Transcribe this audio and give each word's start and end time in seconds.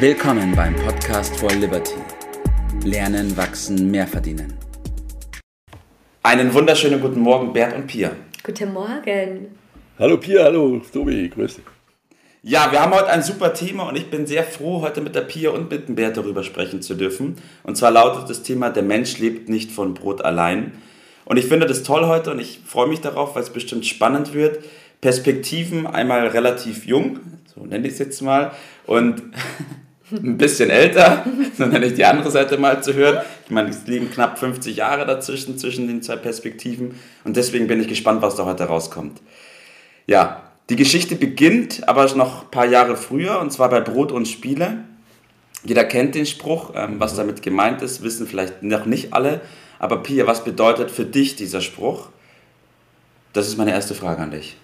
Willkommen 0.00 0.54
beim 0.54 0.76
Podcast 0.76 1.36
for 1.40 1.50
Liberty. 1.50 1.96
Lernen, 2.84 3.36
wachsen, 3.36 3.90
mehr 3.90 4.06
verdienen. 4.06 4.54
Einen 6.22 6.54
wunderschönen 6.54 7.00
guten 7.00 7.18
Morgen, 7.18 7.52
Bert 7.52 7.74
und 7.74 7.88
Pia. 7.88 8.12
Guten 8.44 8.72
Morgen. 8.72 9.58
Hallo 9.98 10.18
Pia, 10.18 10.44
hallo 10.44 10.80
Tobi, 10.92 11.28
grüß 11.28 11.56
dich. 11.56 11.64
Ja, 12.44 12.70
wir 12.70 12.80
haben 12.80 12.94
heute 12.94 13.08
ein 13.08 13.24
super 13.24 13.52
Thema 13.52 13.88
und 13.88 13.96
ich 13.96 14.08
bin 14.08 14.28
sehr 14.28 14.44
froh, 14.44 14.82
heute 14.82 15.00
mit 15.00 15.16
der 15.16 15.22
Pia 15.22 15.50
und 15.50 15.68
mit 15.68 15.88
dem 15.88 15.96
Bert 15.96 16.16
darüber 16.16 16.44
sprechen 16.44 16.80
zu 16.80 16.94
dürfen. 16.94 17.34
Und 17.64 17.76
zwar 17.76 17.90
lautet 17.90 18.30
das 18.30 18.44
Thema, 18.44 18.70
der 18.70 18.84
Mensch 18.84 19.18
lebt 19.18 19.48
nicht 19.48 19.72
von 19.72 19.94
Brot 19.94 20.24
allein. 20.24 20.74
Und 21.24 21.38
ich 21.38 21.46
finde 21.46 21.66
das 21.66 21.82
toll 21.82 22.06
heute 22.06 22.30
und 22.30 22.38
ich 22.38 22.60
freue 22.64 22.86
mich 22.86 23.00
darauf, 23.00 23.34
weil 23.34 23.42
es 23.42 23.50
bestimmt 23.50 23.84
spannend 23.84 24.32
wird. 24.32 24.60
Perspektiven 25.00 25.88
einmal 25.88 26.28
relativ 26.28 26.86
jung, 26.86 27.18
so 27.52 27.66
nenne 27.66 27.88
ich 27.88 27.94
es 27.94 27.98
jetzt 27.98 28.22
mal, 28.22 28.52
und 28.86 29.22
ein 30.12 30.38
bisschen 30.38 30.70
älter, 30.70 31.24
so 31.56 31.66
nenne 31.66 31.86
ich 31.86 31.94
die 31.94 32.04
andere 32.04 32.30
Seite 32.30 32.58
mal 32.58 32.82
zu 32.82 32.94
hören. 32.94 33.24
Ich 33.44 33.50
meine, 33.50 33.70
es 33.70 33.86
liegen 33.86 34.10
knapp 34.10 34.38
50 34.38 34.76
Jahre 34.76 35.06
dazwischen, 35.06 35.58
zwischen 35.58 35.86
den 35.86 36.02
zwei 36.02 36.16
Perspektiven. 36.16 36.94
Und 37.24 37.36
deswegen 37.36 37.66
bin 37.66 37.80
ich 37.80 37.88
gespannt, 37.88 38.22
was 38.22 38.36
da 38.36 38.44
heute 38.44 38.64
rauskommt. 38.64 39.20
Ja, 40.06 40.42
die 40.70 40.76
Geschichte 40.76 41.16
beginnt 41.16 41.88
aber 41.88 42.12
noch 42.14 42.44
ein 42.44 42.50
paar 42.50 42.66
Jahre 42.66 42.96
früher, 42.96 43.40
und 43.40 43.52
zwar 43.52 43.70
bei 43.70 43.80
Brot 43.80 44.12
und 44.12 44.28
Spiele. 44.28 44.84
Jeder 45.64 45.84
kennt 45.84 46.14
den 46.14 46.26
Spruch, 46.26 46.72
ähm, 46.74 46.96
was 46.98 47.16
damit 47.16 47.42
gemeint 47.42 47.82
ist, 47.82 48.02
wissen 48.02 48.26
vielleicht 48.26 48.62
noch 48.62 48.86
nicht 48.86 49.12
alle. 49.12 49.40
Aber 49.78 50.02
Pia, 50.02 50.26
was 50.26 50.44
bedeutet 50.44 50.90
für 50.90 51.04
dich 51.04 51.36
dieser 51.36 51.60
Spruch? 51.60 52.08
Das 53.32 53.48
ist 53.48 53.56
meine 53.56 53.72
erste 53.72 53.94
Frage 53.94 54.22
an 54.22 54.30
dich. 54.30 54.56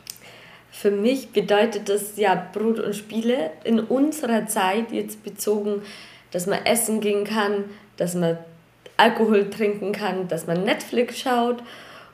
Für 0.84 0.90
mich 0.90 1.30
bedeutet 1.30 1.88
das 1.88 2.18
ja 2.18 2.34
Brot 2.52 2.78
und 2.78 2.94
Spiele. 2.94 3.52
In 3.64 3.80
unserer 3.80 4.46
Zeit 4.46 4.92
jetzt 4.92 5.24
bezogen, 5.24 5.80
dass 6.30 6.46
man 6.46 6.58
essen 6.66 7.00
gehen 7.00 7.24
kann, 7.24 7.64
dass 7.96 8.14
man 8.14 8.36
Alkohol 8.98 9.48
trinken 9.48 9.92
kann, 9.92 10.28
dass 10.28 10.46
man 10.46 10.62
Netflix 10.62 11.20
schaut. 11.20 11.62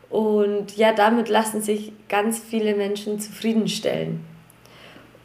Und 0.09 0.77
ja, 0.77 0.93
damit 0.93 1.29
lassen 1.29 1.61
sich 1.63 1.93
ganz 2.09 2.39
viele 2.39 2.77
Menschen 2.77 3.19
zufriedenstellen. 3.19 4.21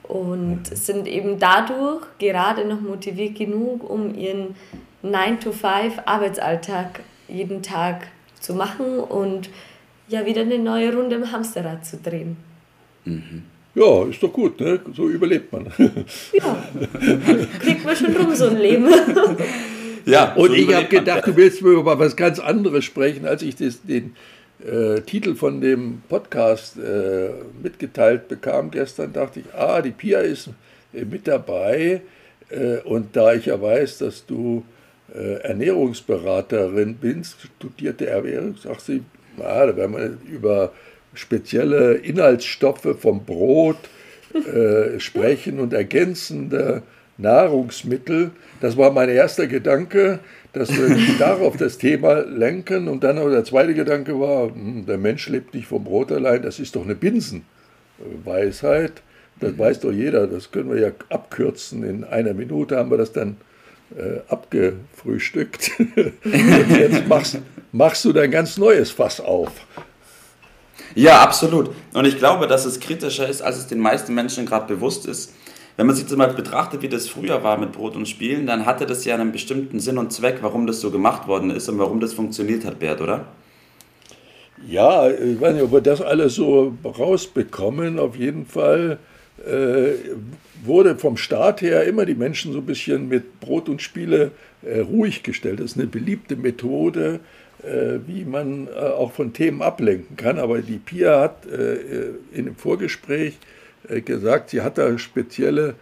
Und 0.01 0.65
sind 0.65 1.07
eben 1.07 1.37
dadurch 1.37 2.03
gerade 2.17 2.65
noch 2.65 2.81
motiviert 2.81 3.35
genug, 3.35 3.87
um 3.87 4.15
ihren 4.15 4.55
9-to-5-Arbeitsalltag 5.03 7.01
jeden 7.27 7.61
Tag 7.61 8.07
zu 8.39 8.55
machen 8.55 8.97
und 9.01 9.51
ja 10.07 10.25
wieder 10.25 10.41
eine 10.41 10.57
neue 10.57 10.91
Runde 10.95 11.17
im 11.17 11.31
Hamsterrad 11.31 11.85
zu 11.85 11.97
drehen. 11.97 12.37
Mhm. 13.05 13.43
Ja, 13.75 14.05
ist 14.05 14.23
doch 14.23 14.31
gut, 14.31 14.59
ne? 14.59 14.79
so 14.93 15.09
überlebt 15.09 15.51
man. 15.51 15.67
Ja, 16.33 16.65
kriegt 17.59 17.83
man 17.83 17.95
schon 17.95 18.15
rum 18.15 18.33
so 18.35 18.47
ein 18.47 18.57
Leben. 18.57 18.87
Ja, 20.07 20.33
und 20.35 20.49
so 20.49 20.53
ich 20.53 20.71
habe 20.71 20.85
gedacht, 20.85 21.25
du 21.25 21.35
willst 21.35 21.61
über 21.61 21.97
was 21.97 22.15
ganz 22.15 22.37
anderes 22.39 22.85
sprechen, 22.85 23.25
als 23.25 23.41
ich 23.41 23.55
das, 23.55 23.81
den 23.81 24.15
äh, 24.63 25.01
Titel 25.01 25.33
von 25.33 25.61
dem 25.61 26.03
Podcast 26.07 26.77
äh, 26.77 27.29
mitgeteilt 27.61 28.27
bekam 28.27 28.69
gestern, 28.69 29.13
dachte 29.13 29.39
ich, 29.39 29.53
ah, 29.55 29.81
die 29.81 29.89
Pia 29.89 30.19
ist 30.19 30.49
äh, 30.93 31.05
mit 31.05 31.27
dabei. 31.27 32.01
Äh, 32.49 32.77
und 32.83 33.15
da 33.15 33.33
ich 33.33 33.47
ja 33.47 33.59
weiß, 33.59 33.97
dass 33.97 34.23
du 34.27 34.63
äh, 35.13 35.41
Ernährungsberaterin 35.41 36.95
bist, 36.95 37.37
studierte 37.57 38.05
Ernährung, 38.05 38.55
sagt 38.61 38.81
sie, 38.81 39.01
na, 39.37 39.65
da 39.65 39.75
werden 39.75 39.95
wir 39.95 40.17
über 40.31 40.71
spezielle 41.15 41.95
Inhaltsstoffe 41.95 42.95
vom 42.99 43.25
Brot 43.25 43.77
äh, 44.33 44.99
sprechen 44.99 45.59
und 45.59 45.73
ergänzende 45.73 46.83
Nahrungsmittel. 47.17 48.31
Das 48.61 48.77
war 48.77 48.91
mein 48.91 49.09
erster 49.09 49.47
Gedanke, 49.47 50.19
dass 50.53 50.69
wir 50.69 50.97
darauf 51.19 51.57
das 51.57 51.77
Thema 51.77 52.21
lenken. 52.21 52.87
Und 52.87 53.03
dann 53.03 53.15
der 53.15 53.43
zweite 53.43 53.73
Gedanke 53.73 54.19
war, 54.19 54.47
hm, 54.47 54.85
der 54.85 54.97
Mensch 54.97 55.27
lebt 55.29 55.53
nicht 55.53 55.67
vom 55.67 55.83
Brot 55.83 56.11
allein, 56.11 56.41
das 56.41 56.59
ist 56.59 56.75
doch 56.75 56.83
eine 56.83 56.95
Binsenweisheit. 56.95 59.01
Das 59.39 59.53
mhm. 59.53 59.59
weiß 59.59 59.79
doch 59.81 59.91
jeder, 59.91 60.27
das 60.27 60.51
können 60.51 60.71
wir 60.71 60.79
ja 60.79 60.91
abkürzen. 61.09 61.83
In 61.83 62.03
einer 62.03 62.33
Minute 62.33 62.77
haben 62.77 62.89
wir 62.89 62.97
das 62.97 63.11
dann 63.11 63.37
äh, 63.95 64.19
abgefrühstückt. 64.27 65.71
Und 66.23 66.77
jetzt 66.77 67.07
machst, 67.07 67.39
machst 67.71 68.05
du 68.05 68.13
dein 68.13 68.31
ganz 68.31 68.57
neues 68.57 68.91
Fass 68.91 69.19
auf. 69.19 69.51
Ja, 70.95 71.21
absolut. 71.21 71.71
Und 71.93 72.05
ich 72.05 72.17
glaube, 72.17 72.47
dass 72.47 72.65
es 72.65 72.79
kritischer 72.79 73.27
ist, 73.27 73.41
als 73.41 73.57
es 73.57 73.67
den 73.67 73.79
meisten 73.79 74.13
Menschen 74.13 74.45
gerade 74.45 74.73
bewusst 74.73 75.05
ist. 75.05 75.33
Wenn 75.77 75.87
man 75.87 75.95
sich 75.95 76.05
das 76.05 76.15
mal 76.15 76.33
betrachtet, 76.33 76.81
wie 76.81 76.87
das 76.87 77.09
früher 77.09 77.43
war 77.43 77.57
mit 77.57 77.73
Brot 77.73 77.97
und 77.97 78.07
Spielen, 78.07 78.47
dann 78.47 78.65
hatte 78.65 78.85
das 78.85 79.03
ja 79.03 79.15
einen 79.15 79.33
bestimmten 79.33 79.81
Sinn 79.81 79.97
und 79.97 80.13
Zweck, 80.13 80.37
warum 80.41 80.67
das 80.67 80.79
so 80.79 80.89
gemacht 80.89 81.27
worden 81.27 81.51
ist 81.51 81.67
und 81.67 81.77
warum 81.79 81.99
das 81.99 82.13
funktioniert 82.13 82.63
hat, 82.63 82.79
Bert, 82.79 83.01
oder? 83.01 83.25
Ja, 84.65 85.09
ich 85.09 85.39
weiß 85.39 85.53
nicht, 85.53 85.63
ob 85.63 85.73
wir 85.73 85.81
das 85.81 86.01
alles 86.01 86.35
so 86.35 86.73
rausbekommen. 86.85 87.99
Auf 87.99 88.15
jeden 88.15 88.45
Fall 88.45 88.99
äh, 89.45 89.95
wurde 90.63 90.97
vom 90.97 91.17
Staat 91.17 91.61
her 91.61 91.83
immer 91.83 92.05
die 92.05 92.15
Menschen 92.15 92.53
so 92.53 92.59
ein 92.59 92.65
bisschen 92.65 93.09
mit 93.09 93.41
Brot 93.41 93.67
und 93.67 93.81
Spiele 93.81 94.31
äh, 94.61 94.79
ruhig 94.79 95.23
gestellt. 95.23 95.59
Das 95.59 95.71
ist 95.71 95.77
eine 95.77 95.87
beliebte 95.87 96.37
Methode, 96.37 97.19
wie 98.05 98.25
man 98.25 98.67
äh, 98.67 98.71
auch 98.71 99.11
von 99.11 99.33
Themen 99.33 99.61
ablenken 99.61 100.15
kann. 100.17 100.39
Aber 100.39 100.61
die 100.61 100.77
Pia 100.77 101.21
hat 101.21 101.45
äh, 101.45 102.09
in 102.31 102.45
dem 102.45 102.55
Vorgespräch 102.55 103.37
gesagt, 104.03 104.49
sie 104.49 104.61
hat 104.61 104.79
da 104.79 104.97
spezielle, 104.97 105.75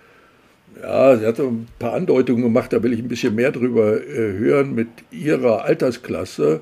ja, 0.82 1.16
sie 1.16 1.26
hat 1.26 1.40
ein 1.40 1.68
paar 1.80 1.94
Andeutungen 1.94 2.44
gemacht, 2.44 2.74
da 2.74 2.84
will 2.84 2.92
ich 2.92 3.00
ein 3.00 3.08
bisschen 3.08 3.36
mehr 3.36 3.52
drüber 3.54 3.98
hören 4.06 4.76
mit 4.76 4.90
ihrer 5.10 5.64
Altersklasse. 5.64 6.60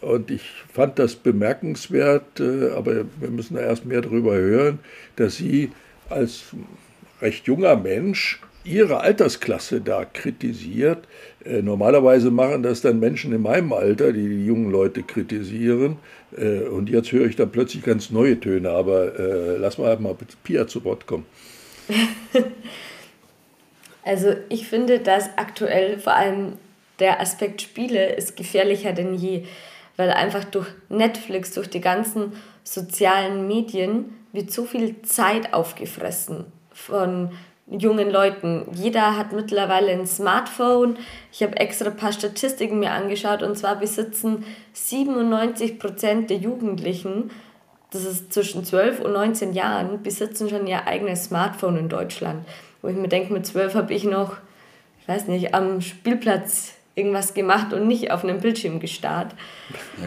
Und 0.00 0.30
ich 0.30 0.42
fand 0.72 1.00
das 1.00 1.16
bemerkenswert, 1.16 2.40
aber 2.40 3.06
wir 3.18 3.30
müssen 3.30 3.56
da 3.56 3.62
erst 3.62 3.86
mehr 3.86 4.02
drüber 4.02 4.36
hören, 4.36 4.78
dass 5.16 5.34
sie 5.36 5.72
als 6.08 6.44
recht 7.20 7.46
junger 7.46 7.74
Mensch 7.74 8.40
ihre 8.64 9.00
Altersklasse 9.00 9.80
da 9.80 10.04
kritisiert. 10.04 11.06
Äh, 11.44 11.62
normalerweise 11.62 12.30
machen 12.30 12.62
das 12.62 12.80
dann 12.80 12.98
Menschen 12.98 13.32
in 13.32 13.42
meinem 13.42 13.72
Alter, 13.72 14.12
die 14.12 14.28
die 14.28 14.46
jungen 14.46 14.70
Leute 14.70 15.02
kritisieren. 15.02 15.98
Äh, 16.36 16.60
und 16.60 16.88
jetzt 16.88 17.12
höre 17.12 17.26
ich 17.26 17.36
dann 17.36 17.50
plötzlich 17.50 17.82
ganz 17.84 18.10
neue 18.10 18.40
Töne. 18.40 18.70
Aber 18.70 19.18
äh, 19.18 19.56
lass 19.58 19.78
mal 19.78 19.96
mal 19.98 20.16
Pia 20.42 20.66
zu 20.66 20.84
Wort 20.84 21.06
kommen. 21.06 21.26
also 24.02 24.34
ich 24.48 24.66
finde, 24.66 24.98
dass 25.00 25.30
aktuell 25.36 25.98
vor 25.98 26.14
allem 26.14 26.54
der 26.98 27.20
Aspekt 27.20 27.60
Spiele 27.62 28.14
ist 28.14 28.36
gefährlicher 28.36 28.92
denn 28.92 29.14
je, 29.14 29.44
weil 29.96 30.10
einfach 30.10 30.44
durch 30.44 30.68
Netflix, 30.88 31.52
durch 31.52 31.68
die 31.68 31.80
ganzen 31.80 32.32
sozialen 32.62 33.46
Medien 33.46 34.14
wird 34.32 34.50
so 34.50 34.64
viel 34.64 35.02
Zeit 35.02 35.52
aufgefressen 35.52 36.46
von 36.72 37.30
jungen 37.66 38.10
Leuten. 38.10 38.66
Jeder 38.74 39.16
hat 39.16 39.32
mittlerweile 39.32 39.92
ein 39.92 40.06
Smartphone. 40.06 40.96
Ich 41.32 41.42
habe 41.42 41.56
extra 41.56 41.86
ein 41.86 41.96
paar 41.96 42.12
Statistiken 42.12 42.78
mir 42.78 42.92
angeschaut 42.92 43.42
und 43.42 43.56
zwar 43.56 43.76
besitzen 43.76 44.44
97 44.74 45.78
Prozent 45.78 46.30
der 46.30 46.36
Jugendlichen, 46.38 47.30
das 47.90 48.04
ist 48.04 48.32
zwischen 48.32 48.64
12 48.64 49.00
und 49.00 49.12
19 49.12 49.52
Jahren, 49.52 50.02
besitzen 50.02 50.48
schon 50.48 50.66
ihr 50.66 50.86
eigenes 50.86 51.24
Smartphone 51.24 51.76
in 51.76 51.88
Deutschland. 51.88 52.44
Wo 52.82 52.88
ich 52.88 52.96
mir 52.96 53.08
denke, 53.08 53.32
mit 53.32 53.46
12 53.46 53.74
habe 53.74 53.94
ich 53.94 54.04
noch, 54.04 54.36
ich 55.00 55.08
weiß 55.08 55.28
nicht, 55.28 55.54
am 55.54 55.80
Spielplatz 55.80 56.72
irgendwas 56.96 57.34
gemacht 57.34 57.72
und 57.72 57.86
nicht 57.86 58.10
auf 58.10 58.24
einem 58.24 58.40
Bildschirm 58.40 58.80
gestarrt. 58.80 59.34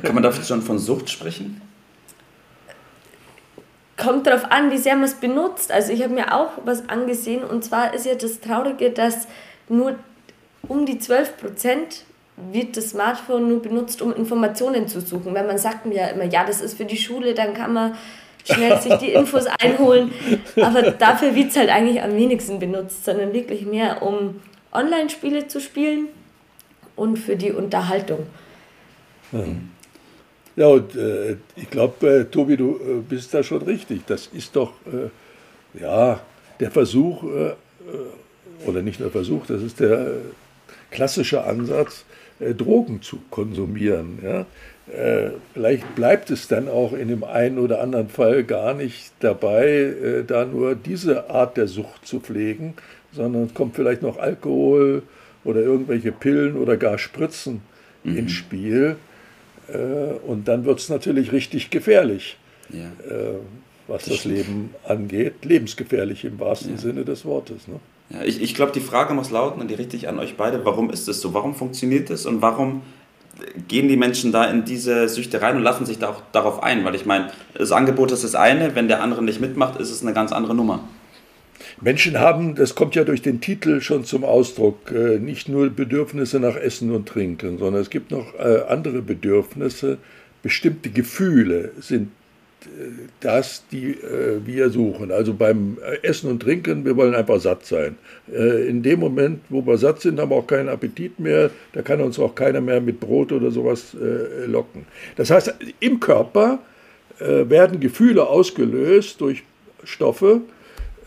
Kann 0.03 0.13
man 0.13 0.24
da 0.24 0.31
schon 0.31 0.62
von 0.62 0.79
Sucht 0.79 1.09
sprechen? 1.09 1.62
Kommt 3.97 4.27
darauf 4.27 4.51
an, 4.51 4.71
wie 4.71 4.77
sehr 4.77 4.95
man 4.95 5.05
es 5.05 5.15
benutzt. 5.15 5.71
Also 5.71 5.91
ich 5.91 6.03
habe 6.03 6.13
mir 6.13 6.33
auch 6.33 6.51
was 6.63 6.87
angesehen 6.87 7.43
und 7.43 7.63
zwar 7.63 7.93
ist 7.93 8.05
ja 8.05 8.15
das 8.15 8.39
Traurige, 8.39 8.91
dass 8.91 9.27
nur 9.67 9.95
um 10.67 10.85
die 10.85 10.99
12 10.99 11.38
Prozent 11.38 12.03
wird 12.38 12.77
das 12.77 12.91
Smartphone 12.91 13.47
nur 13.47 13.61
benutzt, 13.61 14.01
um 14.01 14.13
Informationen 14.13 14.88
zu 14.88 15.01
suchen. 15.01 15.33
Wenn 15.33 15.47
man 15.47 15.57
sagt 15.57 15.85
mir 15.85 15.95
ja 15.95 16.07
immer, 16.07 16.25
ja, 16.25 16.45
das 16.45 16.61
ist 16.61 16.77
für 16.77 16.85
die 16.85 16.97
Schule, 16.97 17.33
dann 17.33 17.55
kann 17.55 17.73
man 17.73 17.95
schnell 18.45 18.79
sich 18.79 18.94
die 18.95 19.11
Infos 19.11 19.47
einholen. 19.59 20.11
Aber 20.61 20.91
dafür 20.91 21.33
wird 21.33 21.50
es 21.50 21.57
halt 21.57 21.69
eigentlich 21.69 22.01
am 22.01 22.15
wenigsten 22.15 22.59
benutzt, 22.59 23.05
sondern 23.05 23.33
wirklich 23.33 23.65
mehr, 23.65 24.03
um 24.03 24.39
Online-Spiele 24.71 25.47
zu 25.47 25.59
spielen 25.59 26.09
und 26.95 27.17
für 27.17 27.35
die 27.35 27.51
Unterhaltung. 27.51 28.27
Hm. 29.31 29.71
Ja, 30.57 30.68
und 30.69 30.95
äh, 30.95 31.38
ich 31.56 31.69
glaube, 31.69 32.07
äh, 32.07 32.25
Tobi, 32.25 32.57
du 32.57 32.77
äh, 32.77 33.01
bist 33.07 33.31
da 33.33 33.44
schon 33.44 33.62
richtig. 33.62 34.01
Das 34.07 34.27
ist 34.33 34.56
doch, 34.56 34.74
äh, 34.88 35.80
ja, 35.80 36.19
der 36.59 36.71
Versuch, 36.71 37.24
äh, 37.24 37.50
äh, 37.50 37.54
oder 38.65 38.81
nicht 38.81 39.00
der 39.00 39.12
Versuch, 39.12 39.45
das 39.45 39.62
ist 39.62 39.80
der 39.80 40.13
klassische 40.92 41.44
Ansatz, 41.44 42.04
Drogen 42.39 43.01
zu 43.01 43.19
konsumieren. 43.31 44.19
Ja? 44.24 44.45
Vielleicht 45.54 45.95
bleibt 45.95 46.30
es 46.30 46.48
dann 46.48 46.68
auch 46.68 46.94
in 46.94 47.07
dem 47.07 47.24
einen 47.24 47.57
oder 47.57 47.81
anderen 47.81 48.10
Fall 48.10 48.44
gar 48.44 48.75
nicht 48.75 49.12
dabei, 49.19 50.24
da 50.27 50.45
nur 50.45 50.75
diese 50.75 51.31
Art 51.31 51.57
der 51.57 51.68
Sucht 51.68 52.06
zu 52.06 52.19
pflegen, 52.19 52.75
sondern 53.12 53.53
kommt 53.56 53.75
vielleicht 53.75 54.03
noch 54.03 54.18
Alkohol 54.19 55.01
oder 55.44 55.62
irgendwelche 55.62 56.12
Pillen 56.12 56.57
oder 56.57 56.77
gar 56.77 57.00
Spritzen 57.00 57.62
mhm. 58.03 58.18
ins 58.18 58.33
Spiel. 58.33 58.98
Äh, 59.67 59.77
und 60.25 60.47
dann 60.47 60.65
wird 60.65 60.79
es 60.79 60.89
natürlich 60.89 61.31
richtig 61.31 61.69
gefährlich, 61.69 62.37
ja. 62.69 62.85
Äh, 63.09 63.35
was 63.87 64.05
das, 64.05 64.15
das 64.15 64.25
Leben 64.25 64.73
angeht. 64.85 65.45
Lebensgefährlich 65.45 66.25
im 66.25 66.39
wahrsten 66.39 66.71
ja. 66.71 66.77
Sinne 66.77 67.05
des 67.05 67.25
Wortes. 67.25 67.67
Ne? 67.67 67.79
Ja, 68.09 68.23
ich 68.23 68.41
ich 68.41 68.55
glaube, 68.55 68.71
die 68.71 68.81
Frage 68.81 69.13
muss 69.13 69.31
lauten, 69.31 69.61
und 69.61 69.69
die 69.69 69.75
richte 69.75 69.95
ich 69.95 70.07
an 70.07 70.19
euch 70.19 70.35
beide, 70.35 70.63
warum 70.65 70.89
ist 70.89 71.07
es 71.07 71.21
so? 71.21 71.33
Warum 71.33 71.55
funktioniert 71.55 72.09
es 72.09 72.25
und 72.25 72.41
warum 72.41 72.81
gehen 73.67 73.87
die 73.87 73.97
Menschen 73.97 74.31
da 74.31 74.45
in 74.45 74.65
diese 74.65 75.07
Süchte 75.09 75.41
rein 75.41 75.55
und 75.55 75.63
lassen 75.63 75.85
sich 75.85 75.99
da 75.99 76.09
auch 76.09 76.21
darauf 76.31 76.63
ein? 76.63 76.83
Weil 76.85 76.95
ich 76.95 77.05
meine, 77.05 77.29
das 77.53 77.71
Angebot 77.71 78.11
ist 78.11 78.23
das 78.23 78.35
eine, 78.35 78.75
wenn 78.75 78.87
der 78.87 79.01
andere 79.01 79.23
nicht 79.23 79.39
mitmacht, 79.41 79.79
ist 79.79 79.91
es 79.91 80.01
eine 80.01 80.13
ganz 80.13 80.31
andere 80.31 80.55
Nummer. 80.55 80.83
Menschen 81.81 82.19
haben, 82.19 82.56
das 82.56 82.75
kommt 82.75 82.95
ja 82.95 83.03
durch 83.03 83.21
den 83.21 83.39
Titel 83.41 83.81
schon 83.81 84.03
zum 84.03 84.24
Ausdruck, 84.24 84.91
äh, 84.91 85.19
nicht 85.19 85.47
nur 85.50 85.69
Bedürfnisse 85.69 86.39
nach 86.39 86.56
Essen 86.56 86.91
und 86.91 87.07
Trinken, 87.07 87.57
sondern 87.57 87.81
es 87.81 87.89
gibt 87.89 88.12
noch 88.12 88.33
äh, 88.39 88.62
andere 88.68 89.01
Bedürfnisse. 89.01 89.97
Bestimmte 90.41 90.89
Gefühle 90.89 91.71
sind 91.79 92.09
das, 93.19 93.63
die 93.71 93.91
äh, 93.91 94.45
wir 94.45 94.69
suchen. 94.69 95.12
Also 95.12 95.33
beim 95.33 95.77
Essen 96.01 96.29
und 96.29 96.41
Trinken, 96.41 96.85
wir 96.85 96.95
wollen 96.95 97.15
einfach 97.15 97.39
satt 97.39 97.65
sein. 97.65 97.97
Äh, 98.31 98.68
in 98.68 98.83
dem 98.83 99.00
Moment, 99.00 99.41
wo 99.50 99.65
wir 99.65 99.77
satt 99.77 100.01
sind, 100.01 100.19
haben 100.19 100.31
wir 100.31 100.35
auch 100.35 100.47
keinen 100.47 100.69
Appetit 100.69 101.19
mehr. 101.19 101.50
Da 101.74 101.81
kann 101.81 102.01
uns 102.01 102.19
auch 102.19 102.35
keiner 102.35 102.62
mehr 102.62 102.81
mit 102.81 103.00
Brot 103.00 103.31
oder 103.31 103.51
sowas 103.51 103.95
äh, 103.95 104.45
locken. 104.45 104.85
Das 105.15 105.29
heißt, 105.29 105.53
im 105.79 106.00
Körper 106.00 106.59
äh, 107.19 107.50
werden 107.50 107.79
Gefühle 107.79 108.27
ausgelöst 108.27 109.21
durch 109.21 109.44
Stoffe. 109.83 110.41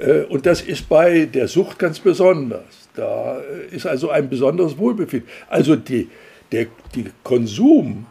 Äh, 0.01 0.23
und 0.23 0.47
das 0.47 0.63
ist 0.63 0.89
bei 0.89 1.27
der 1.27 1.49
Sucht 1.49 1.79
ganz 1.79 2.01
besonders. 2.01 2.89
Da 2.95 3.41
äh, 3.41 3.75
ist 3.75 3.87
also 3.87 4.11
ein 4.11 4.29
besonderes 4.29 4.77
Wohlbefinden. 4.79 5.29
Also 5.49 5.77
die, 5.77 6.09
der 6.53 6.67
die 6.95 7.07
Konsum 7.23 8.07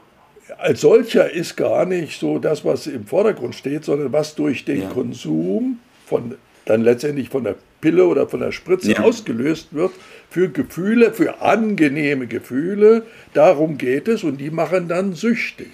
als 0.57 0.81
solcher 0.81 1.31
ist 1.31 1.56
gar 1.56 1.86
nicht 1.86 2.19
so 2.19 2.39
das, 2.39 2.65
was 2.65 2.88
im 2.88 3.06
Vordergrund 3.06 3.56
steht, 3.56 3.86
sondern 3.86 4.12
was 4.12 4.36
durch 4.36 4.65
den 4.65 4.81
ja. 4.81 4.89
Konsum 4.89 5.80
von 6.06 6.36
dann 6.65 6.83
letztendlich 6.83 7.30
von 7.30 7.44
der 7.44 7.56
Pille 7.81 8.06
oder 8.06 8.27
von 8.27 8.42
der 8.42 8.51
Spritze 8.51 8.92
ja. 8.92 9.00
ausgelöst 9.00 9.69
wird 9.71 9.92
für 10.30 10.50
Gefühle, 10.50 11.13
für 11.13 11.42
angenehme 11.42 12.27
Gefühle. 12.27 13.03
Darum 13.33 13.77
geht 13.77 14.07
es 14.07 14.24
und 14.24 14.38
die 14.38 14.51
machen 14.51 14.88
dann 14.88 15.13
süchtig. 15.13 15.69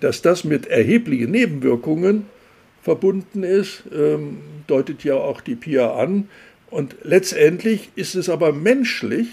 Dass 0.00 0.22
das 0.22 0.44
mit 0.44 0.66
erheblichen 0.66 1.32
Nebenwirkungen 1.32 2.26
verbunden 2.88 3.42
ist, 3.42 3.82
ähm, 3.94 4.38
deutet 4.66 5.04
ja 5.04 5.12
auch 5.12 5.42
die 5.42 5.56
Pia 5.56 5.92
an. 5.92 6.30
Und 6.70 6.96
letztendlich 7.02 7.90
ist 7.96 8.14
es 8.14 8.30
aber 8.30 8.50
menschlich, 8.54 9.28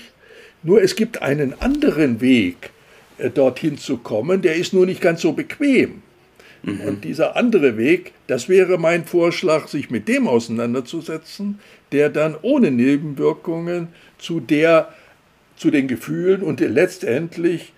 nur 0.62 0.82
es 0.82 0.98
gibt 0.98 1.22
einen 1.22 1.54
anderen 1.62 2.20
Weg, 2.20 2.72
äh, 3.18 3.30
dorthin 3.30 3.78
zu 3.78 3.96
kommen, 3.96 4.42
der 4.42 4.56
ist 4.56 4.74
nur 4.74 4.86
nicht 4.86 5.00
ganz 5.00 5.22
so 5.22 5.32
bequem. 5.32 6.02
Mhm. 6.64 6.82
Und 6.82 7.04
dieser 7.06 7.38
andere 7.38 7.78
Weg, 7.78 8.12
das 8.28 8.50
wäre 8.50 8.78
mein 8.78 9.06
Vorschlag, 9.06 9.70
sich 9.70 9.90
mit 9.90 10.10
dem 10.10 10.28
auseinanderzusetzen, 10.28 11.60
der 11.94 12.10
dann 12.10 12.36
ohne 12.42 12.72
Nebenwirkungen 12.72 13.88
zu 14.18 14.42
der, 14.42 14.94
zu 15.56 15.72
den 15.72 15.88
Gefühlen 15.88 16.44
und 16.44 16.60
letztendlich 16.60 17.72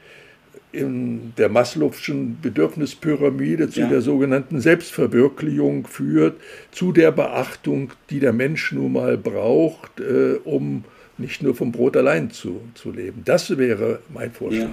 in 0.72 1.34
der 1.38 1.50
Maslow'schen 1.50 2.42
Bedürfnispyramide 2.42 3.70
zu 3.70 3.82
ja. 3.82 3.88
der 3.88 4.02
sogenannten 4.02 4.60
Selbstverwirklichung 4.60 5.88
führt, 5.88 6.40
zu 6.72 6.92
der 6.92 7.12
Beachtung, 7.12 7.92
die 8.10 8.20
der 8.20 8.34
Mensch 8.34 8.72
nun 8.74 8.94
mal 8.94 9.18
braucht, 9.18 10.00
äh, 10.00 10.40
um 10.44 10.84
nicht 11.18 11.42
nur 11.42 11.56
vom 11.56 11.72
Brot 11.72 11.98
allein 11.98 12.32
zu, 12.32 12.62
zu 12.76 12.92
leben. 12.92 13.22
Das 13.26 13.58
wäre 13.58 14.00
mein 14.14 14.32
Vorschlag. 14.32 14.66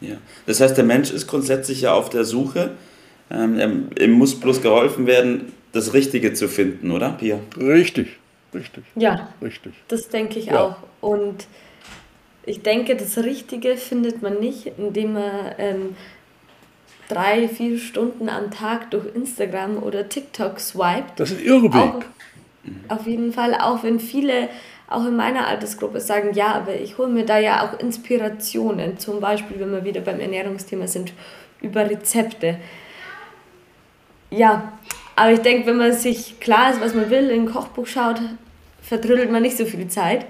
Ja. 0.00 0.08
Ja. 0.08 0.16
Das 0.46 0.60
heißt, 0.60 0.76
der 0.76 0.84
Mensch 0.84 1.10
ist 1.10 1.26
grundsätzlich 1.26 1.82
ja 1.82 1.94
auf 1.94 2.10
der 2.10 2.24
Suche. 2.24 2.72
Ähm, 3.30 3.88
ihm 3.98 4.12
muss 4.12 4.38
bloß 4.38 4.60
geholfen 4.60 5.06
werden, 5.06 5.52
das 5.72 5.94
Richtige 5.94 6.34
zu 6.34 6.48
finden, 6.48 6.90
oder, 6.90 7.10
Pia? 7.12 7.40
Richtig, 7.56 8.08
richtig. 8.54 8.84
Ja, 8.96 9.32
richtig. 9.42 9.72
Das 9.88 10.08
denke 10.08 10.38
ich 10.38 10.46
ja. 10.46 10.60
auch. 10.60 10.76
Und 11.00 11.46
ich 12.46 12.62
denke, 12.62 12.96
das 12.96 13.18
Richtige 13.18 13.76
findet 13.76 14.22
man 14.22 14.38
nicht, 14.38 14.72
indem 14.78 15.14
man 15.14 15.52
ähm, 15.58 15.96
drei, 17.08 17.48
vier 17.48 17.78
Stunden 17.78 18.28
am 18.28 18.50
Tag 18.50 18.90
durch 18.90 19.14
Instagram 19.14 19.82
oder 19.82 20.08
TikTok 20.08 20.60
swiped. 20.60 21.18
Das 21.18 21.30
ist 21.30 21.42
Irrweg. 21.42 21.74
Auch, 21.74 22.02
auf 22.88 23.06
jeden 23.06 23.32
Fall, 23.32 23.54
auch 23.54 23.82
wenn 23.82 24.00
viele 24.00 24.48
auch 24.88 25.06
in 25.06 25.16
meiner 25.16 25.46
Altersgruppe 25.46 26.00
sagen, 26.00 26.34
ja, 26.34 26.54
aber 26.54 26.74
ich 26.74 26.98
hole 26.98 27.08
mir 27.08 27.24
da 27.24 27.38
ja 27.38 27.66
auch 27.66 27.78
Inspirationen, 27.78 28.98
zum 28.98 29.20
Beispiel, 29.20 29.58
wenn 29.58 29.72
wir 29.72 29.84
wieder 29.84 30.00
beim 30.00 30.20
Ernährungsthema 30.20 30.86
sind, 30.86 31.12
über 31.60 31.88
Rezepte. 31.88 32.58
Ja, 34.30 34.72
aber 35.16 35.32
ich 35.32 35.40
denke, 35.40 35.66
wenn 35.66 35.76
man 35.76 35.92
sich 35.92 36.38
klar 36.40 36.70
ist, 36.70 36.80
was 36.80 36.94
man 36.94 37.08
will, 37.08 37.30
in 37.30 37.42
ein 37.42 37.52
Kochbuch 37.52 37.86
schaut, 37.86 38.20
vertrödelt 38.82 39.30
man 39.30 39.42
nicht 39.42 39.56
so 39.56 39.64
viel 39.64 39.88
Zeit. 39.88 40.26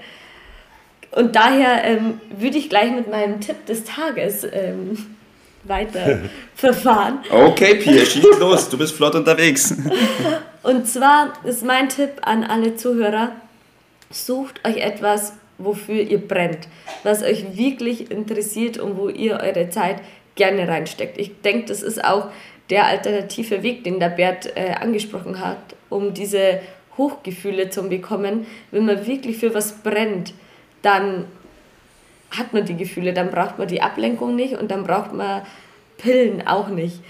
Und 1.15 1.37
daher 1.37 1.85
ähm, 1.85 2.21
würde 2.37 2.59
ich 2.59 2.69
gleich 2.69 2.91
mit 2.91 3.11
meinem 3.11 3.41
Tipp 3.41 3.67
des 3.67 3.85
Tages 3.85 4.45
ähm, 4.45 4.99
weiter 5.65 6.21
verfahren. 6.55 7.21
Okay, 7.31 7.77
Pia, 7.77 8.05
schieß 8.05 8.39
los, 8.39 8.69
du 8.69 8.79
bist 8.79 8.95
flott 8.95 9.15
unterwegs. 9.15 9.75
Und 10.63 10.89
zwar 10.89 11.35
ist 11.45 11.65
mein 11.65 11.89
Tipp 11.89 12.13
an 12.23 12.43
alle 12.45 12.77
Zuhörer, 12.77 13.33
Sucht 14.15 14.61
euch 14.65 14.77
etwas, 14.77 15.33
wofür 15.59 16.01
ihr 16.01 16.19
brennt, 16.19 16.69
was 17.03 17.25
euch 17.25 17.57
wirklich 17.57 18.13
interessiert 18.13 18.79
und 18.79 18.97
wo 18.97 19.09
ihr 19.09 19.41
eure 19.41 19.71
Zeit 19.71 19.97
gerne 20.37 20.69
reinsteckt. 20.69 21.19
Ich 21.19 21.41
denke, 21.43 21.67
das 21.67 21.83
ist 21.83 22.05
auch 22.05 22.29
der 22.71 22.87
alternative 22.87 23.65
Weg, 23.65 23.83
den 23.83 23.99
der 23.99 24.11
Bert 24.11 24.57
äh, 24.57 24.75
angesprochen 24.81 25.41
hat, 25.41 25.59
um 25.91 26.15
diese 26.15 26.61
Hochgefühle 26.97 27.71
zu 27.71 27.89
bekommen. 27.89 28.47
Wenn 28.71 28.87
man 28.87 29.05
wirklich 29.05 29.39
für 29.39 29.53
was 29.53 29.73
brennt, 29.83 30.33
dann 30.85 31.27
hat 32.31 32.53
man 32.53 32.65
die 32.65 32.77
Gefühle, 32.77 33.13
dann 33.13 33.31
braucht 33.31 33.59
man 33.59 33.69
die 33.69 33.83
Ablenkung 33.83 34.35
nicht 34.35 34.55
und 34.55 34.71
dann 34.71 34.85
braucht 34.85 35.13
man 35.13 35.43
Pillen 35.99 36.47
auch 36.47 36.69
nicht. 36.69 37.01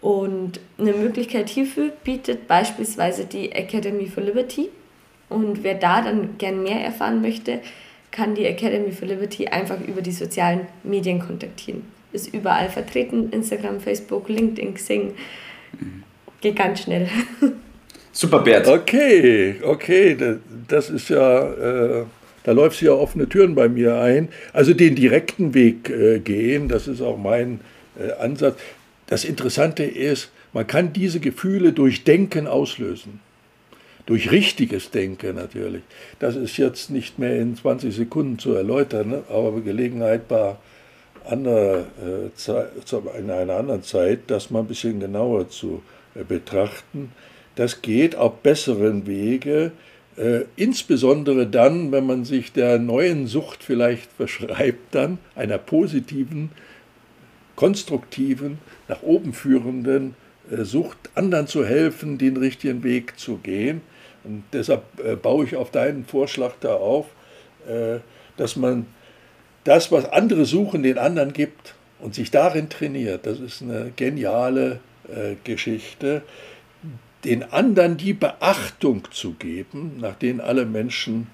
Und 0.00 0.58
eine 0.78 0.92
Möglichkeit 0.94 1.48
hierfür 1.48 1.90
bietet 2.02 2.48
beispielsweise 2.48 3.24
die 3.24 3.52
Academy 3.52 4.06
for 4.06 4.22
Liberty. 4.22 4.68
Und 5.28 5.62
wer 5.62 5.74
da 5.74 6.02
dann 6.02 6.36
gern 6.38 6.62
mehr 6.62 6.82
erfahren 6.84 7.22
möchte, 7.22 7.60
kann 8.10 8.34
die 8.34 8.44
Academy 8.44 8.90
for 8.90 9.06
Liberty 9.06 9.46
einfach 9.46 9.80
über 9.80 10.02
die 10.02 10.12
sozialen 10.12 10.66
Medien 10.82 11.20
kontaktieren. 11.20 11.84
Ist 12.12 12.34
überall 12.34 12.68
vertreten, 12.68 13.30
Instagram, 13.30 13.80
Facebook, 13.80 14.28
LinkedIn, 14.28 14.74
Xing. 14.74 15.14
Geht 16.40 16.56
ganz 16.56 16.82
schnell. 16.82 17.08
Super, 18.12 18.40
Bert. 18.40 18.68
Okay, 18.68 19.56
okay, 19.62 20.16
das 20.68 20.90
ist 20.90 21.08
ja, 21.08 21.52
äh, 21.52 22.04
da 22.44 22.52
läuft 22.52 22.80
ja 22.82 22.92
offene 22.92 23.28
Türen 23.28 23.54
bei 23.54 23.68
mir 23.68 23.96
ein. 23.96 24.28
Also 24.52 24.74
den 24.74 24.94
direkten 24.94 25.54
Weg 25.54 25.90
äh, 25.90 26.18
gehen, 26.18 26.68
das 26.68 26.88
ist 26.88 27.00
auch 27.00 27.18
mein 27.18 27.60
äh, 27.98 28.12
Ansatz. 28.12 28.58
Das 29.06 29.24
Interessante 29.24 29.84
ist, 29.84 30.30
man 30.52 30.66
kann 30.66 30.92
diese 30.92 31.20
Gefühle 31.20 31.72
durch 31.72 32.04
Denken 32.04 32.46
auslösen 32.46 33.20
durch 34.06 34.30
richtiges 34.30 34.90
Denken 34.90 35.36
natürlich. 35.36 35.82
Das 36.18 36.36
ist 36.36 36.56
jetzt 36.56 36.90
nicht 36.90 37.18
mehr 37.18 37.38
in 37.38 37.56
20 37.56 37.94
Sekunden 37.94 38.38
zu 38.38 38.54
erläutern, 38.54 39.10
ne? 39.10 39.22
aber 39.28 39.60
Gelegenheit 39.60 40.28
bei 40.28 40.56
anderer, 41.24 41.80
äh, 41.80 42.34
Zeit, 42.34 42.68
in 43.18 43.30
einer 43.30 43.54
anderen 43.54 43.82
Zeit, 43.82 44.20
das 44.26 44.50
mal 44.50 44.60
ein 44.60 44.66
bisschen 44.66 44.98
genauer 44.98 45.48
zu 45.48 45.82
äh, 46.14 46.24
betrachten. 46.24 47.12
Das 47.54 47.82
geht 47.82 48.16
auf 48.16 48.38
besseren 48.38 49.06
Wege, 49.06 49.72
äh, 50.16 50.42
insbesondere 50.56 51.46
dann, 51.46 51.92
wenn 51.92 52.06
man 52.06 52.24
sich 52.24 52.52
der 52.52 52.78
neuen 52.78 53.26
Sucht 53.26 53.62
vielleicht 53.62 54.10
verschreibt, 54.16 54.94
dann 54.94 55.18
einer 55.34 55.58
positiven, 55.58 56.50
konstruktiven, 57.56 58.58
nach 58.88 59.02
oben 59.02 59.32
führenden 59.32 60.14
äh, 60.50 60.64
Sucht, 60.64 61.10
anderen 61.14 61.46
zu 61.46 61.64
helfen, 61.64 62.18
den 62.18 62.36
richtigen 62.36 62.82
Weg 62.82 63.18
zu 63.18 63.36
gehen. 63.36 63.80
Und 64.24 64.44
deshalb 64.52 64.82
äh, 65.04 65.16
baue 65.16 65.44
ich 65.44 65.56
auf 65.56 65.70
deinen 65.70 66.04
Vorschlag 66.04 66.54
da 66.60 66.74
auf, 66.74 67.06
äh, 67.68 67.98
dass 68.36 68.56
man 68.56 68.86
das, 69.64 69.92
was 69.92 70.10
andere 70.10 70.44
suchen, 70.44 70.82
den 70.82 70.98
anderen 70.98 71.32
gibt 71.32 71.74
und 72.00 72.14
sich 72.14 72.30
darin 72.30 72.68
trainiert. 72.68 73.26
Das 73.26 73.40
ist 73.40 73.62
eine 73.62 73.92
geniale 73.94 74.80
äh, 75.08 75.36
Geschichte. 75.44 76.22
Den 77.24 77.42
anderen 77.44 77.96
die 77.96 78.12
Beachtung 78.12 79.08
zu 79.12 79.34
geben, 79.34 79.98
nach 80.00 80.14
denen 80.16 80.40
alle 80.40 80.66
Menschen 80.66 81.28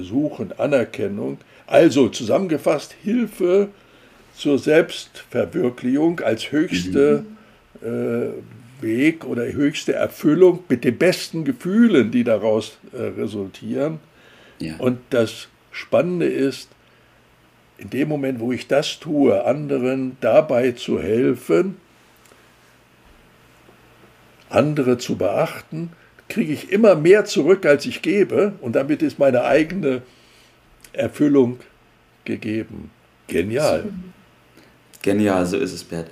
suchen, 0.00 0.52
Anerkennung. 0.58 1.38
Also 1.66 2.08
zusammengefasst, 2.08 2.94
Hilfe 3.02 3.68
zur 4.34 4.58
Selbstverwirklichung 4.58 6.20
als 6.20 6.52
höchste 6.52 7.24
mhm. 7.80 7.86
äh, 7.86 8.82
Weg 8.82 9.24
oder 9.24 9.44
höchste 9.44 9.94
Erfüllung 9.94 10.64
mit 10.68 10.84
den 10.84 10.98
besten 10.98 11.44
Gefühlen, 11.44 12.10
die 12.10 12.24
daraus 12.24 12.78
äh, 12.92 13.02
resultieren. 13.02 14.00
Ja. 14.58 14.76
Und 14.76 14.98
das 15.10 15.48
Spannende 15.70 16.26
ist, 16.26 16.68
in 17.78 17.90
dem 17.90 18.08
Moment, 18.08 18.40
wo 18.40 18.52
ich 18.52 18.68
das 18.68 19.00
tue, 19.00 19.44
anderen 19.44 20.16
dabei 20.20 20.72
zu 20.72 21.00
helfen, 21.00 21.76
andere 24.48 24.98
zu 24.98 25.16
beachten, 25.16 25.90
kriege 26.28 26.52
ich 26.52 26.72
immer 26.72 26.94
mehr 26.94 27.24
zurück, 27.24 27.66
als 27.66 27.86
ich 27.86 28.02
gebe. 28.02 28.52
Und 28.60 28.76
damit 28.76 29.02
ist 29.02 29.18
meine 29.18 29.44
eigene 29.44 30.02
Erfüllung 30.92 31.58
gegeben. 32.24 32.90
Genial. 33.28 33.84
Genial, 35.02 35.46
so 35.46 35.56
ist 35.56 35.72
es, 35.72 35.84
Bert. 35.84 36.10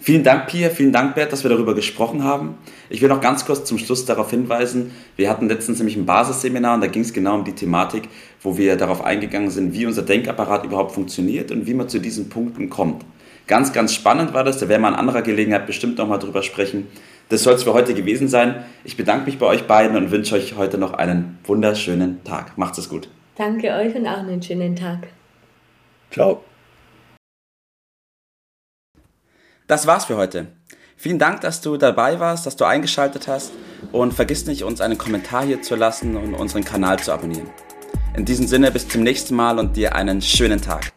Vielen 0.00 0.22
Dank, 0.22 0.48
Pia, 0.48 0.68
vielen 0.68 0.92
Dank, 0.92 1.14
Bert, 1.14 1.32
dass 1.32 1.44
wir 1.44 1.48
darüber 1.48 1.74
gesprochen 1.74 2.24
haben. 2.24 2.56
Ich 2.90 3.00
will 3.00 3.08
noch 3.08 3.22
ganz 3.22 3.46
kurz 3.46 3.64
zum 3.64 3.78
Schluss 3.78 4.04
darauf 4.04 4.28
hinweisen, 4.28 4.90
wir 5.16 5.30
hatten 5.30 5.48
letztens 5.48 5.78
nämlich 5.78 5.96
ein 5.96 6.04
Basisseminar 6.04 6.74
und 6.74 6.82
da 6.82 6.88
ging 6.88 7.00
es 7.00 7.14
genau 7.14 7.36
um 7.36 7.44
die 7.44 7.54
Thematik, 7.54 8.10
wo 8.42 8.58
wir 8.58 8.76
darauf 8.76 9.02
eingegangen 9.02 9.48
sind, 9.48 9.72
wie 9.72 9.86
unser 9.86 10.02
Denkapparat 10.02 10.66
überhaupt 10.66 10.92
funktioniert 10.92 11.50
und 11.50 11.66
wie 11.66 11.72
man 11.72 11.88
zu 11.88 12.00
diesen 12.00 12.28
Punkten 12.28 12.68
kommt. 12.68 13.02
Ganz, 13.46 13.72
ganz 13.72 13.94
spannend 13.94 14.34
war 14.34 14.44
das, 14.44 14.58
da 14.58 14.68
werden 14.68 14.82
wir 14.82 14.88
an 14.88 14.94
anderer 14.94 15.22
Gelegenheit 15.22 15.66
bestimmt 15.66 15.96
nochmal 15.96 16.18
drüber 16.18 16.42
sprechen. 16.42 16.86
Das 17.28 17.42
soll 17.42 17.54
es 17.54 17.62
für 17.64 17.72
heute 17.72 17.94
gewesen 17.94 18.28
sein. 18.28 18.64
Ich 18.84 18.96
bedanke 18.96 19.26
mich 19.26 19.38
bei 19.38 19.46
euch 19.46 19.66
beiden 19.66 19.96
und 19.96 20.10
wünsche 20.10 20.34
euch 20.34 20.56
heute 20.56 20.78
noch 20.78 20.92
einen 20.92 21.38
wunderschönen 21.44 22.22
Tag. 22.24 22.58
Macht's 22.58 22.78
es 22.78 22.88
gut. 22.88 23.08
Danke 23.36 23.72
euch 23.72 23.94
und 23.94 24.06
auch 24.06 24.18
einen 24.18 24.42
schönen 24.42 24.76
Tag. 24.76 25.08
Ciao. 26.10 26.44
Das 29.66 29.86
war's 29.86 30.04
für 30.04 30.16
heute. 30.16 30.48
Vielen 30.96 31.18
Dank, 31.18 31.40
dass 31.40 31.60
du 31.60 31.76
dabei 31.76 32.20
warst, 32.20 32.46
dass 32.46 32.56
du 32.56 32.64
eingeschaltet 32.64 33.26
hast 33.26 33.52
und 33.92 34.14
vergiss 34.14 34.46
nicht, 34.46 34.62
uns 34.62 34.80
einen 34.80 34.98
Kommentar 34.98 35.44
hier 35.44 35.62
zu 35.62 35.74
lassen 35.74 36.16
und 36.16 36.34
unseren 36.34 36.64
Kanal 36.64 36.98
zu 36.98 37.12
abonnieren. 37.12 37.50
In 38.16 38.24
diesem 38.24 38.46
Sinne 38.46 38.70
bis 38.70 38.88
zum 38.88 39.02
nächsten 39.02 39.34
Mal 39.34 39.58
und 39.58 39.76
dir 39.76 39.96
einen 39.96 40.22
schönen 40.22 40.60
Tag. 40.60 40.93